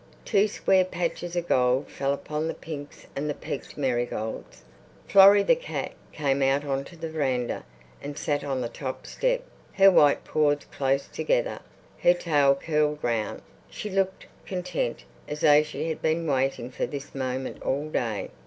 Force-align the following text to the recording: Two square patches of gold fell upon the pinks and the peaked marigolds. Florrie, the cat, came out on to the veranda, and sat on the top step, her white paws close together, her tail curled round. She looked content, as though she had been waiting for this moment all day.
Two 0.25 0.47
square 0.47 0.83
patches 0.83 1.35
of 1.35 1.47
gold 1.47 1.87
fell 1.87 2.11
upon 2.11 2.47
the 2.47 2.55
pinks 2.55 3.05
and 3.15 3.29
the 3.29 3.35
peaked 3.35 3.77
marigolds. 3.77 4.63
Florrie, 5.07 5.43
the 5.43 5.55
cat, 5.55 5.91
came 6.11 6.41
out 6.41 6.65
on 6.65 6.83
to 6.85 6.95
the 6.97 7.07
veranda, 7.07 7.63
and 8.01 8.17
sat 8.17 8.43
on 8.43 8.61
the 8.61 8.67
top 8.67 9.05
step, 9.05 9.43
her 9.73 9.91
white 9.91 10.23
paws 10.23 10.65
close 10.71 11.07
together, 11.07 11.59
her 11.99 12.15
tail 12.15 12.55
curled 12.55 12.97
round. 13.03 13.43
She 13.69 13.91
looked 13.91 14.25
content, 14.43 15.03
as 15.27 15.41
though 15.41 15.61
she 15.61 15.89
had 15.89 16.01
been 16.01 16.25
waiting 16.25 16.71
for 16.71 16.87
this 16.87 17.13
moment 17.13 17.61
all 17.61 17.87
day. 17.87 18.31